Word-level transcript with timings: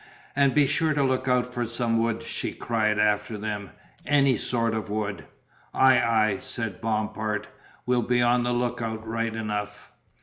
"And 0.35 0.55
be 0.55 0.65
sure 0.65 0.95
to 0.95 1.03
look 1.03 1.27
out 1.27 1.53
for 1.53 1.63
some 1.67 1.99
wood," 2.01 2.23
she 2.23 2.53
cried 2.53 2.97
after 2.97 3.37
them, 3.37 3.69
"any 4.03 4.35
sort 4.35 4.73
of 4.73 4.89
wood." 4.89 5.27
"Ay, 5.75 5.99
ay," 6.01 6.37
said 6.39 6.81
Bompard, 6.81 7.45
"we'll 7.85 8.01
be 8.01 8.19
on 8.19 8.41
the 8.41 8.51
look 8.51 8.81
out 8.81 9.07
right 9.07 9.35
enough." 9.35 9.91